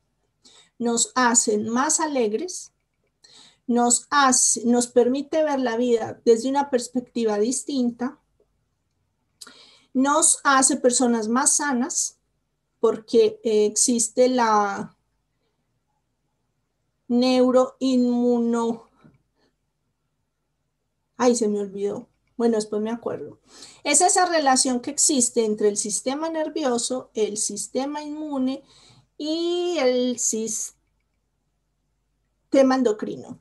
[0.78, 2.73] nos hacen más alegres,
[3.68, 8.20] nos, hace, nos permite ver la vida desde una perspectiva distinta,
[9.94, 12.18] nos hace personas más sanas
[12.80, 14.98] porque eh, existe la
[17.08, 18.90] neuroinmuno...
[21.16, 22.08] Ay, se me olvidó.
[22.36, 23.38] Bueno, después me acuerdo.
[23.84, 28.64] Es esa relación que existe entre el sistema nervioso, el sistema inmune
[29.18, 30.64] y el sistema
[32.76, 33.40] endocrino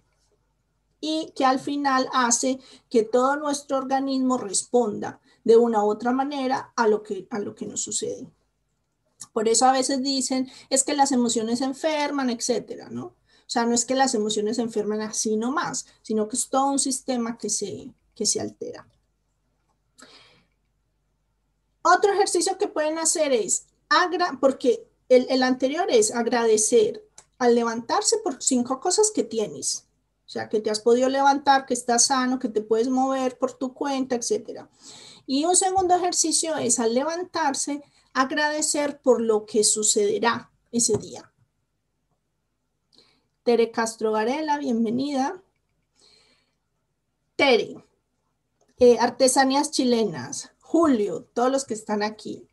[1.02, 6.72] y que al final hace que todo nuestro organismo responda de una u otra manera
[6.76, 8.30] a lo que, a lo que nos sucede.
[9.32, 13.06] Por eso a veces dicen, es que las emociones enferman, etcétera, ¿no?
[13.06, 16.78] O sea, no es que las emociones enferman así nomás, sino que es todo un
[16.78, 18.86] sistema que se, que se altera.
[21.82, 23.66] Otro ejercicio que pueden hacer es,
[24.40, 27.04] porque el, el anterior es agradecer
[27.38, 29.88] al levantarse por cinco cosas que tienes.
[30.32, 33.74] Sea, que te has podido levantar, que estás sano, que te puedes mover por tu
[33.74, 34.62] cuenta, etc.
[35.26, 37.82] Y un segundo ejercicio es al levantarse,
[38.14, 41.30] agradecer por lo que sucederá ese día.
[43.42, 45.42] Tere Castro Varela, bienvenida.
[47.36, 47.84] Tere,
[48.78, 52.48] eh, Artesanías Chilenas, Julio, todos los que están aquí.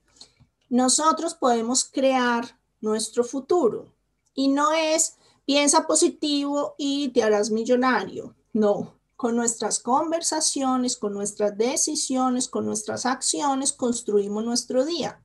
[0.68, 3.96] Nosotros podemos crear nuestro futuro
[4.34, 5.19] y no es
[5.50, 8.36] piensa positivo y te harás millonario.
[8.54, 15.24] No, con nuestras conversaciones, con nuestras decisiones, con nuestras acciones, construimos nuestro día.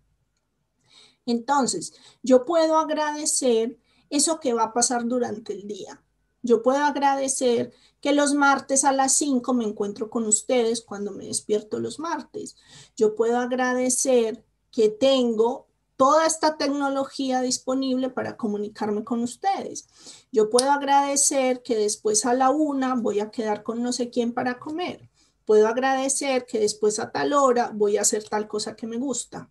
[1.26, 6.02] Entonces, yo puedo agradecer eso que va a pasar durante el día.
[6.40, 11.26] Yo puedo agradecer que los martes a las 5 me encuentro con ustedes cuando me
[11.26, 12.56] despierto los martes.
[12.96, 19.86] Yo puedo agradecer que tengo toda esta tecnología disponible para comunicarme con ustedes.
[20.32, 24.32] Yo puedo agradecer que después a la una voy a quedar con no sé quién
[24.32, 25.08] para comer.
[25.44, 29.50] Puedo agradecer que después a tal hora voy a hacer tal cosa que me gusta.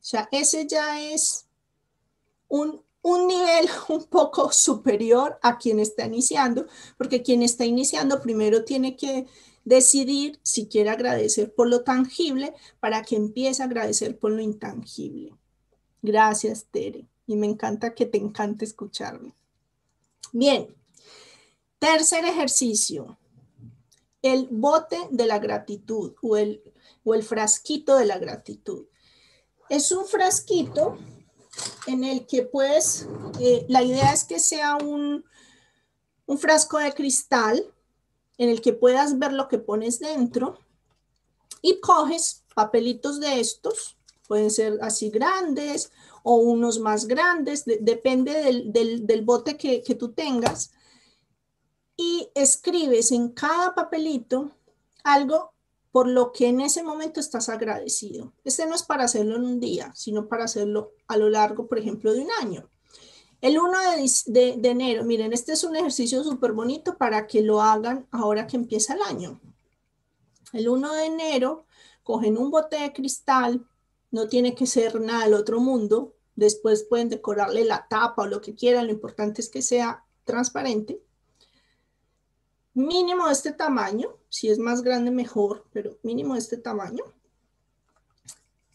[0.00, 1.46] O sea, ese ya es
[2.48, 6.66] un, un nivel un poco superior a quien está iniciando,
[6.98, 9.26] porque quien está iniciando primero tiene que
[9.64, 15.39] decidir si quiere agradecer por lo tangible para que empiece a agradecer por lo intangible.
[16.02, 17.06] Gracias, Tere.
[17.26, 19.34] Y me encanta que te encante escucharme.
[20.32, 20.74] Bien,
[21.78, 23.18] tercer ejercicio.
[24.22, 26.62] El bote de la gratitud o el,
[27.04, 28.86] o el frasquito de la gratitud.
[29.68, 30.98] Es un frasquito
[31.86, 33.06] en el que pues
[33.68, 35.24] la idea es que sea un,
[36.26, 37.64] un frasco de cristal
[38.38, 40.58] en el que puedas ver lo que pones dentro
[41.62, 43.96] y coges papelitos de estos,
[44.30, 45.90] pueden ser así grandes
[46.22, 48.72] o unos más grandes, depende del,
[49.04, 50.70] del bote que, que tú tengas,
[51.96, 54.52] y escribes en cada papelito
[55.02, 55.52] algo
[55.90, 58.32] por lo que en ese momento estás agradecido.
[58.44, 61.80] Este no es para hacerlo en un día, sino para hacerlo a lo largo, por
[61.80, 62.70] ejemplo, de un año.
[63.40, 63.78] El 1
[64.26, 68.46] de, de, enero, miren, este es un ejercicio súper bonito para que lo hagan ahora
[68.46, 69.40] que empieza el año.
[70.52, 71.66] El 1 de enero,
[72.04, 73.66] cogen un bote de cristal,
[74.10, 78.40] no tiene que ser nada del otro mundo, después pueden decorarle la tapa o lo
[78.40, 81.00] que quieran, lo importante es que sea transparente
[82.74, 87.04] mínimo de este tamaño, si es más grande mejor, pero mínimo de este tamaño.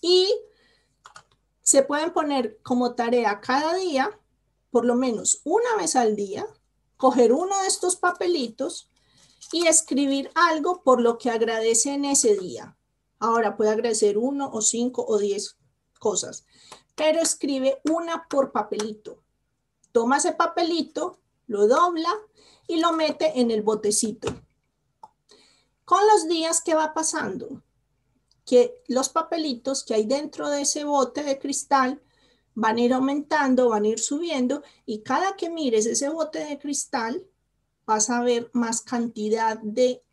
[0.02, 0.34] Y
[1.62, 4.20] se pueden poner como tarea cada día,
[4.70, 6.46] por lo menos una vez al día,
[6.98, 8.90] coger uno de estos papelitos
[9.52, 12.75] y escribir algo por lo que agradece en ese día.
[13.20, 15.58] Ahora puede agradecer uno o cinco o diez
[16.00, 16.46] cosas,
[16.96, 19.22] pero escribe una por papelito.
[19.92, 22.14] Toma ese papelito, lo dobla
[22.68, 24.34] y lo mete en el botecito.
[25.86, 27.62] Con los días que va pasando,
[28.46, 32.02] que los papelitos que hay dentro de ese bote de cristal
[32.54, 36.58] van a ir aumentando, van a ir subiendo y cada que mires ese bote de
[36.58, 37.26] cristal
[37.86, 40.04] vas a ver más cantidad de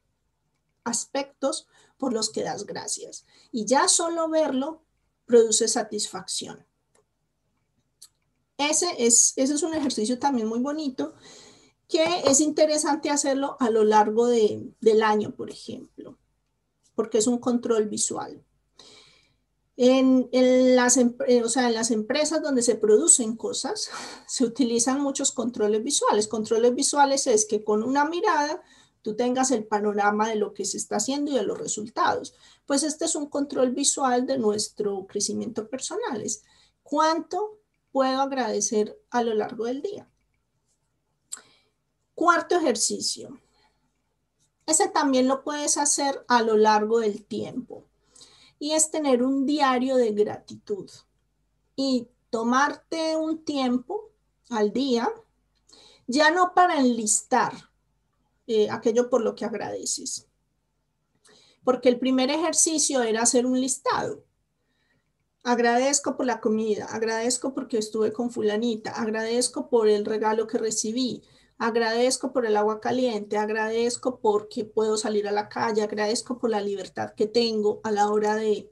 [0.84, 1.68] aspectos
[2.02, 3.24] por los que das gracias.
[3.52, 4.82] Y ya solo verlo
[5.24, 6.66] produce satisfacción.
[8.58, 11.14] Ese es, ese es un ejercicio también muy bonito
[11.88, 16.18] que es interesante hacerlo a lo largo del año, por ejemplo,
[16.96, 18.44] porque es un control visual.
[19.76, 20.28] En,
[20.74, 23.90] las, eh, o sea, en las empresas donde se producen cosas,
[24.26, 26.26] se utilizan muchos controles visuales.
[26.26, 28.60] Controles visuales es que con una mirada
[29.02, 32.34] tú tengas el panorama de lo que se está haciendo y de los resultados.
[32.66, 36.22] Pues este es un control visual de nuestro crecimiento personal.
[36.22, 36.44] Es
[36.82, 37.58] cuánto
[37.90, 40.08] puedo agradecer a lo largo del día.
[42.14, 43.38] Cuarto ejercicio.
[44.66, 47.84] Ese también lo puedes hacer a lo largo del tiempo.
[48.58, 50.88] Y es tener un diario de gratitud.
[51.74, 54.10] Y tomarte un tiempo
[54.50, 55.10] al día,
[56.06, 57.71] ya no para enlistar
[58.46, 60.28] eh, aquello por lo que agradeces.
[61.64, 64.24] Porque el primer ejercicio era hacer un listado.
[65.44, 71.22] Agradezco por la comida, agradezco porque estuve con fulanita, agradezco por el regalo que recibí,
[71.64, 76.60] Agradezco por el agua caliente, agradezco porque puedo salir a la calle, agradezco por la
[76.60, 78.68] libertad que tengo a la hora de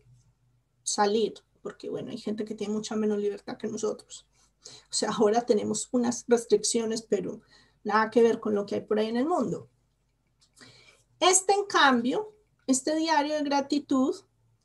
[0.83, 4.27] salir, porque bueno, hay gente que tiene mucha menos libertad que nosotros.
[4.65, 7.43] O sea, ahora tenemos unas restricciones, pero
[7.85, 9.69] nada que ver con lo que hay por ahí en el mundo.
[11.19, 12.35] Este, en cambio,
[12.67, 14.15] este diario de gratitud,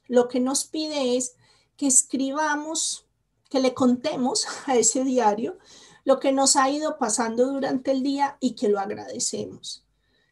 [0.07, 1.36] lo que nos pide es
[1.78, 3.07] que escribamos,
[3.49, 5.57] que le contemos a ese diario
[6.05, 9.84] lo que nos ha ido pasando durante el día y que lo agradecemos.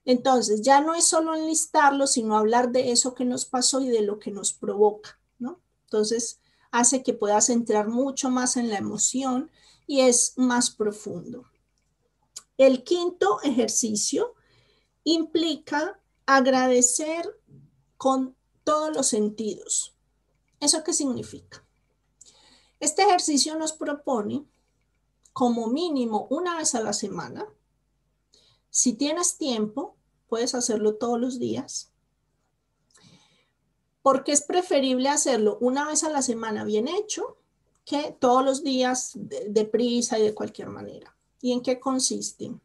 [0.05, 4.01] Entonces, ya no es solo enlistarlo, sino hablar de eso que nos pasó y de
[4.01, 5.61] lo que nos provoca, ¿no?
[5.85, 6.39] Entonces,
[6.71, 9.49] hace que puedas entrar mucho más en la emoción
[9.87, 11.45] y es más profundo.
[12.57, 14.35] El quinto ejercicio
[15.03, 17.39] implica agradecer
[17.97, 19.95] con todos los sentidos.
[20.59, 21.65] ¿Eso qué significa?
[22.79, 24.45] Este ejercicio nos propone
[25.33, 27.47] como mínimo una vez a la semana.
[28.69, 29.95] Si tienes tiempo,
[30.27, 31.91] puedes hacerlo todos los días.
[34.01, 37.37] Porque es preferible hacerlo una vez a la semana bien hecho
[37.85, 41.12] que todos los días deprisa de y de cualquier manera.
[41.43, 42.57] ¿Y en qué consiste?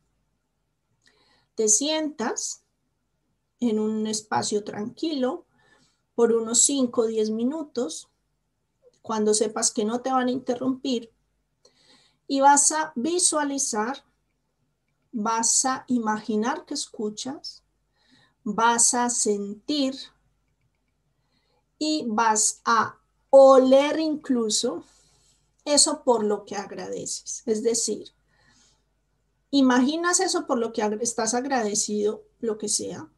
[1.57, 2.62] Te sientas
[3.59, 5.47] en un espacio tranquilo
[6.14, 8.09] por unos 5 o 10 minutos,
[9.03, 11.12] cuando sepas que no te van a interrumpir,
[12.29, 14.05] y vas a visualizar,
[15.11, 17.64] vas a imaginar que escuchas,
[18.45, 19.97] vas a sentir
[21.81, 22.97] y vas a
[23.31, 24.85] oler incluso
[25.64, 27.43] eso por lo que agradeces.
[27.45, 28.12] Es decir,
[29.51, 33.09] imaginas eso por lo que estás agradecido, lo que sea,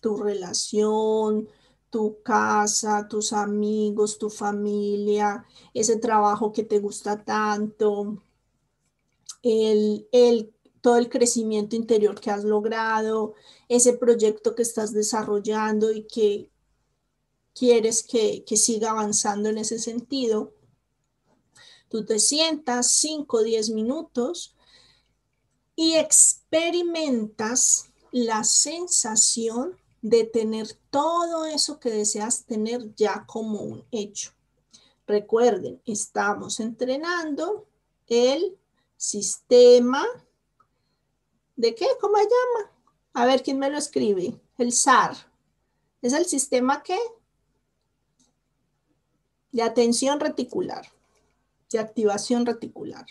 [0.00, 1.48] tu relación,
[1.90, 5.44] tu casa, tus amigos, tu familia,
[5.74, 8.22] ese trabajo que te gusta tanto,
[9.42, 10.06] el,
[10.80, 13.34] todo el crecimiento interior que has logrado,
[13.68, 16.50] ese proyecto que estás desarrollando y que
[17.54, 20.54] quieres que, que siga avanzando en ese sentido.
[21.88, 24.54] Tú te sientas 5 o 10 minutos
[25.80, 34.32] y experimentas la sensación de tener todo eso que deseas tener ya como un hecho.
[35.06, 37.66] Recuerden, estamos entrenando
[38.08, 38.58] el
[38.98, 40.04] sistema
[41.56, 42.72] de qué, ¿cómo se llama?
[43.14, 44.38] A ver quién me lo escribe.
[44.58, 45.16] El SAR.
[46.02, 46.98] ¿Es el sistema qué?
[49.50, 50.86] De atención reticular,
[51.70, 53.06] de activación reticular.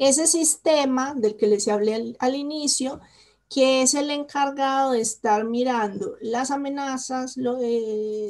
[0.00, 3.02] Ese sistema del que les hablé al inicio
[3.50, 7.58] que es el encargado de estar mirando las amenazas, lo,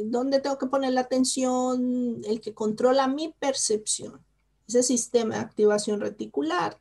[0.07, 4.21] dónde tengo que poner la atención, el que controla mi percepción.
[4.67, 6.81] Ese sistema de activación reticular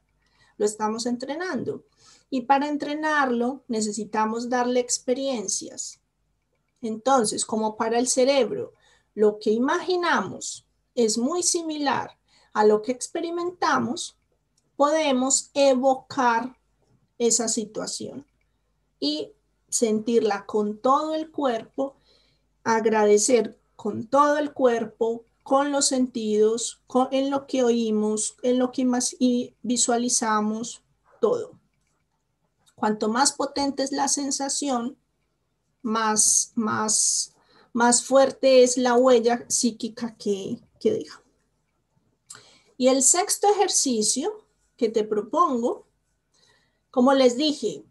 [0.57, 1.83] lo estamos entrenando.
[2.31, 5.99] Y para entrenarlo necesitamos darle experiencias.
[6.81, 8.73] Entonces, como para el cerebro,
[9.13, 10.65] lo que imaginamos
[10.95, 12.17] es muy similar
[12.53, 14.18] a lo que experimentamos,
[14.79, 16.57] podemos evocar
[17.17, 18.25] esa situación
[18.97, 19.33] y
[19.67, 21.97] sentirla con todo el cuerpo,
[22.63, 28.85] agradecer con todo el cuerpo, con los sentidos, en lo que oímos, en lo que
[28.85, 29.17] más
[29.63, 30.81] visualizamos,
[31.19, 31.59] todo.
[32.73, 34.97] Cuanto más potente es la sensación,
[35.81, 37.35] más, más,
[37.73, 41.21] más fuerte es la huella psíquica que, que deja.
[42.77, 44.45] Y el sexto ejercicio
[44.79, 45.85] que te propongo,
[46.89, 47.85] como les dije,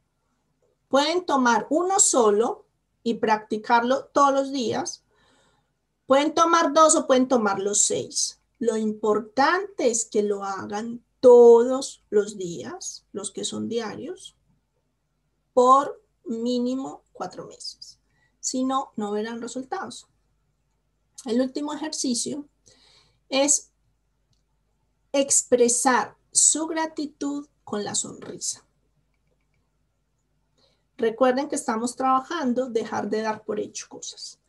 [0.88, 2.66] Pueden tomar uno solo
[3.02, 5.04] y practicarlo todos los días.
[6.06, 8.40] Pueden tomar dos o pueden tomar los seis.
[8.58, 14.36] Lo importante es que lo hagan todos los días, los que son diarios,
[15.52, 18.00] por mínimo cuatro meses.
[18.40, 20.06] Si no, no verán resultados.
[21.26, 22.48] El último ejercicio
[23.28, 23.72] es
[25.12, 28.64] expresar su gratitud con la sonrisa.
[30.96, 34.40] Recuerden que estamos trabajando dejar de dar por hecho cosas.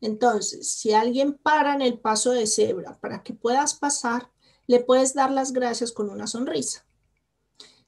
[0.00, 4.30] Entonces, si alguien para en el paso de cebra para que puedas pasar,
[4.66, 6.84] le puedes dar las gracias con una sonrisa.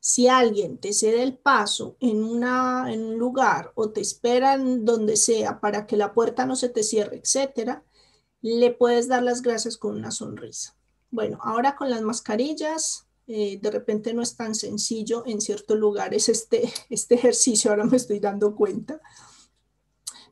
[0.00, 4.84] Si alguien te cede el paso en, una, en un lugar o te espera en
[4.84, 7.84] donde sea para que la puerta no se te cierre, etcétera,
[8.40, 10.74] le puedes dar las gracias con una sonrisa.
[11.10, 16.28] Bueno, ahora con las mascarillas, eh, de repente no es tan sencillo en ciertos lugares
[16.28, 19.00] este, este ejercicio, ahora me estoy dando cuenta.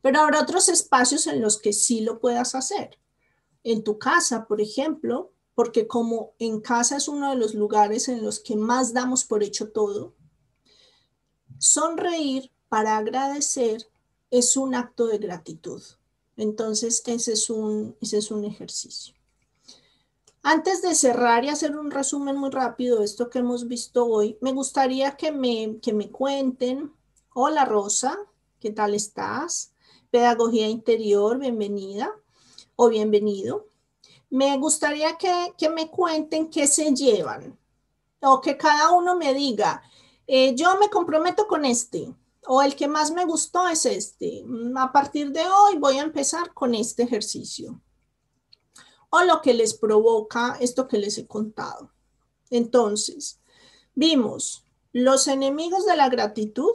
[0.03, 2.99] Pero habrá otros espacios en los que sí lo puedas hacer.
[3.63, 8.25] En tu casa, por ejemplo, porque como en casa es uno de los lugares en
[8.25, 10.17] los que más damos por hecho todo,
[11.59, 13.89] sonreír para agradecer
[14.31, 15.83] es un acto de gratitud.
[16.37, 19.18] Entonces, ese es un, ese es un ejercicio.
[20.43, 24.39] Antes de cerrar y hacer un resumen muy rápido de esto que hemos visto hoy,
[24.41, 26.93] me gustaría que me, que me cuenten,
[27.35, 28.17] hola Rosa,
[28.61, 29.73] ¿qué tal estás?
[30.11, 32.13] Pedagogía interior, bienvenida
[32.77, 33.67] o bienvenido.
[34.31, 37.59] Me gustaría que, que me cuenten qué se llevan
[38.21, 39.83] o que cada uno me diga,
[40.27, 42.15] eh, yo me comprometo con este
[42.47, 44.45] o el que más me gustó es este.
[44.77, 47.81] A partir de hoy voy a empezar con este ejercicio
[49.11, 51.93] o lo que les provoca esto que les he contado.
[52.51, 53.41] Entonces,
[53.95, 56.75] vimos los enemigos de la gratitud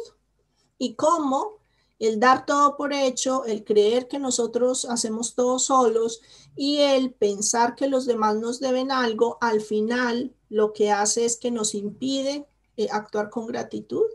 [0.78, 1.60] y cómo
[2.00, 6.22] el dar todo por hecho, el creer que nosotros hacemos todo solos
[6.56, 11.38] y el pensar que los demás nos deben algo, al final lo que hace es
[11.38, 14.06] que nos impide eh, actuar con gratitud.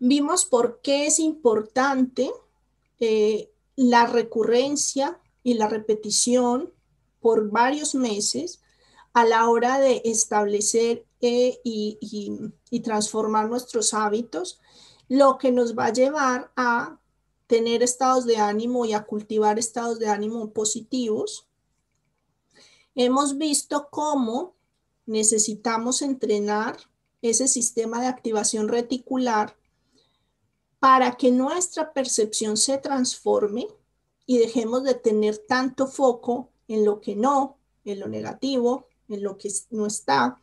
[0.00, 2.32] Vimos por qué es importante
[3.00, 6.72] eh, la recurrencia y la repetición
[7.20, 8.60] por varios meses
[9.12, 14.60] a la hora de establecer eh, y transformar nuestros hábitos
[15.08, 17.00] lo que nos va a llevar a
[17.46, 21.48] tener estados de ánimo y a cultivar estados de ánimo positivos.
[22.94, 24.54] Hemos visto cómo
[25.06, 26.76] necesitamos entrenar
[27.22, 29.56] ese sistema de activación reticular
[30.78, 33.66] para que nuestra percepción se transforme
[34.30, 37.56] y dejemos de tener tanto foco en lo que no,
[37.86, 40.38] en lo negativo, en lo que no está,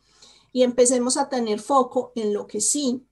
[0.52, 3.06] y empecemos a tener foco en lo que sí,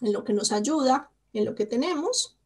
[0.00, 2.36] en lo que nos ayuda, en lo que tenemos.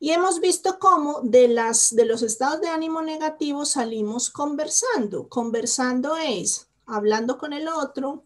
[0.00, 5.28] Y hemos visto cómo de, las, de los estados de ánimo negativos salimos conversando.
[5.28, 8.24] Conversando es hablando con el otro,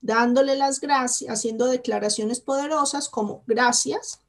[0.00, 4.22] dándole las gracias, haciendo declaraciones poderosas como gracias,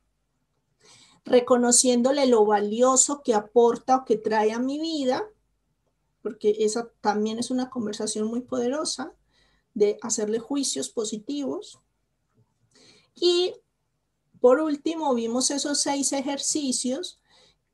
[1.25, 5.23] reconociéndole lo valioso que aporta o que trae a mi vida,
[6.21, 9.13] porque esa también es una conversación muy poderosa
[9.73, 11.79] de hacerle juicios positivos.
[13.15, 13.53] Y
[14.39, 17.19] por último, vimos esos seis ejercicios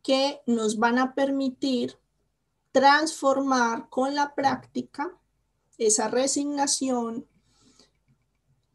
[0.03, 1.97] que nos van a permitir
[2.71, 5.17] transformar con la práctica
[5.77, 7.25] esa resignación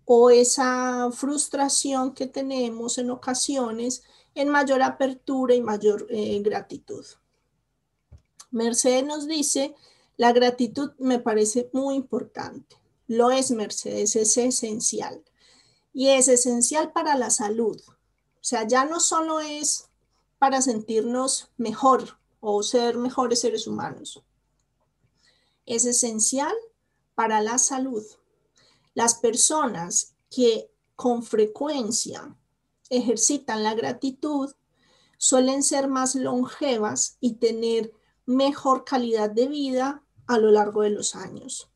[0.05, 4.03] o esa frustración que tenemos en ocasiones
[4.35, 7.05] en mayor apertura y mayor eh, gratitud.
[8.51, 9.75] Mercedes nos dice,
[10.17, 12.77] la gratitud me parece muy importante.
[13.09, 15.23] Lo es, Mercedes, es esencial
[15.93, 17.81] y es esencial para la salud.
[17.89, 19.89] O sea, ya no solo es
[20.39, 24.23] para sentirnos mejor o ser mejores seres humanos.
[25.67, 26.55] Es esencial
[27.15, 28.05] para la salud.
[28.95, 32.37] Las personas que con frecuencia
[32.97, 34.53] ejercitan la gratitud
[35.19, 37.93] suelen ser más longevas y tener
[38.27, 41.69] mejor calidad de vida a lo largo de los años.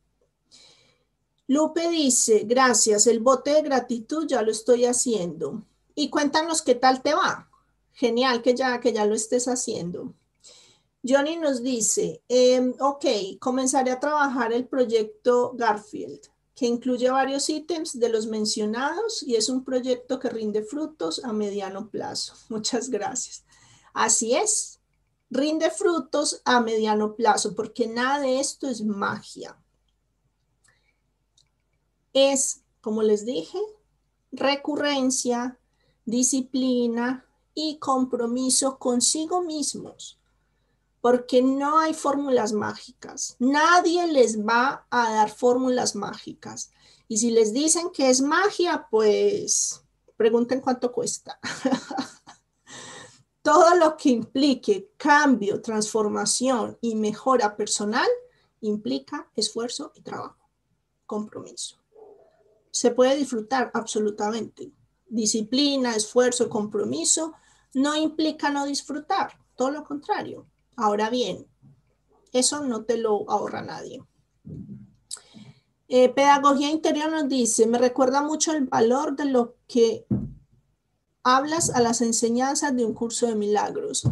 [1.49, 5.63] Lupe dice, gracias, el bote de gratitud ya lo estoy haciendo.
[5.95, 7.49] Y cuéntanos qué tal te va.
[7.93, 10.15] Genial que ya, que ya lo estés haciendo.
[11.07, 13.05] Johnny nos dice, em, ok,
[13.39, 16.21] comenzaré a trabajar el proyecto Garfield,
[16.57, 21.33] que incluye varios ítems de los mencionados y es un proyecto que rinde frutos a
[21.33, 22.35] mediano plazo.
[22.49, 23.45] Muchas gracias.
[23.95, 24.81] Así es,
[25.31, 29.57] rinde frutos a mediano plazo, porque nada de esto es magia
[32.17, 33.59] es, como les dije,
[34.33, 35.59] recurrencia,
[36.05, 40.16] disciplina y compromiso consigo mismos,
[41.07, 43.37] porque no hay fórmulas mágicas.
[43.39, 46.73] Nadie les va a dar fórmulas mágicas.
[47.07, 49.85] Y si les dicen que es magia, pues
[50.17, 51.39] pregunten cuánto cuesta.
[53.43, 58.09] Todo lo que implique cambio, transformación y mejora personal
[58.63, 60.51] implica esfuerzo y trabajo,
[61.07, 61.77] compromiso
[62.73, 64.73] se puede disfrutar absolutamente.
[65.07, 67.33] Disciplina, esfuerzo, compromiso
[67.75, 70.49] no implica no disfrutar, todo lo contrario.
[70.77, 71.47] Ahora bien,
[72.33, 74.05] eso no te lo ahorra nadie.
[75.89, 80.07] Eh, pedagogía interior nos dice, me recuerda mucho el valor de lo que
[81.23, 84.09] hablas a las enseñanzas de un curso de milagros.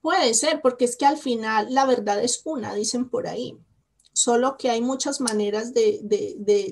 [0.00, 3.58] Puede ser, porque es que al final la verdad es una, dicen por ahí
[4.14, 6.00] solo que hay muchas maneras de,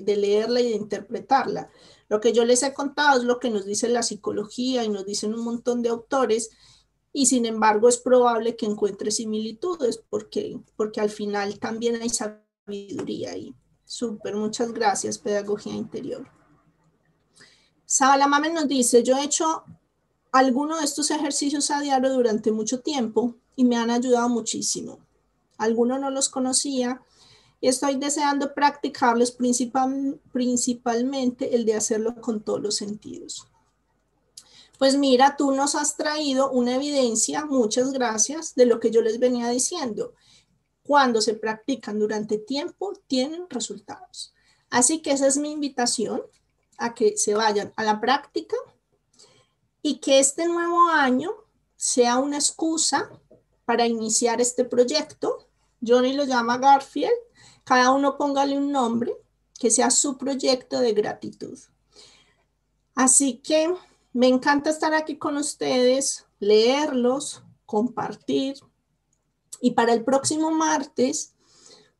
[0.05, 1.69] leerla y de interpretarla.
[2.09, 5.05] Lo que yo les he contado es lo que nos dice la psicología y nos
[5.05, 6.49] dicen un montón de autores
[7.13, 13.31] y sin embargo es probable que encuentre similitudes porque, porque al final también hay sabiduría
[13.31, 13.55] ahí.
[13.85, 16.27] Súper, muchas gracias, Pedagogía Interior.
[17.85, 19.63] Sabalamame nos dice, yo he hecho
[20.31, 24.97] alguno de estos ejercicios a diario durante mucho tiempo y me han ayudado muchísimo.
[25.59, 27.03] Algunos no los conocía
[27.61, 33.47] y estoy deseando practicarlos principalmente el de hacerlo con todos los sentidos.
[34.83, 39.17] Pues mira, tú nos has traído una evidencia, muchas gracias, de lo que yo les
[39.17, 40.13] venía diciendo.
[40.85, 44.33] Cuando se practican durante tiempo, tienen resultados.
[44.69, 46.21] Así que esa es mi invitación
[46.77, 48.57] a que se vayan a la práctica
[49.81, 51.31] y que este nuevo año
[51.77, 53.09] sea una excusa
[53.63, 55.47] para iniciar este proyecto.
[55.81, 57.13] Johnny lo llama Garfield
[57.63, 59.15] cada uno póngale un nombre
[59.57, 61.57] que sea su proyecto de gratitud.
[62.95, 63.73] Así que
[64.13, 68.55] me encanta estar aquí con ustedes, leerlos, compartir.
[69.59, 71.33] Y para el próximo martes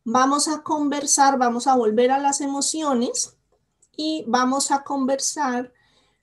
[0.04, 3.36] vamos a conversar, vamos a volver a las emociones
[3.96, 5.74] y vamos a conversar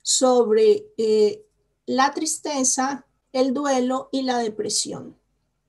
[0.01, 1.45] sobre eh,
[1.85, 5.17] la tristeza, el duelo y la depresión,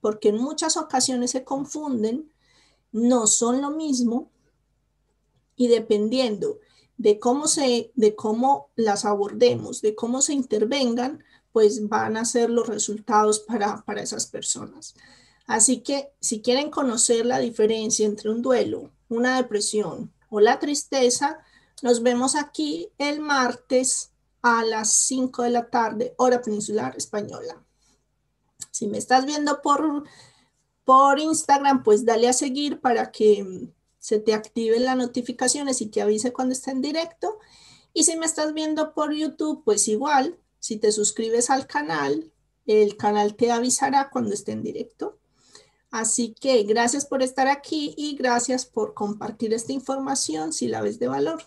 [0.00, 2.30] porque en muchas ocasiones se confunden,
[2.92, 4.30] no son lo mismo
[5.56, 6.58] y dependiendo
[6.96, 12.50] de cómo se de cómo las abordemos, de cómo se intervengan, pues van a ser
[12.50, 14.94] los resultados para, para esas personas.
[15.46, 21.38] Así que si quieren conocer la diferencia entre un duelo, una depresión o la tristeza,
[21.82, 27.62] nos vemos aquí el martes a las 5 de la tarde, hora peninsular española.
[28.70, 30.04] Si me estás viendo por,
[30.84, 33.68] por Instagram, pues dale a seguir para que
[34.02, 37.38] se te activen las notificaciones y te avise cuando esté en directo.
[37.94, 42.32] Y si me estás viendo por YouTube, pues igual, si te suscribes al canal,
[42.66, 45.20] el canal te avisará cuando esté en directo.
[45.92, 50.98] Así que gracias por estar aquí y gracias por compartir esta información si la ves
[50.98, 51.44] de valor.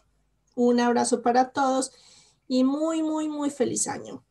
[0.55, 1.91] Un abrazo para todos
[2.47, 4.24] y muy, muy, muy feliz año.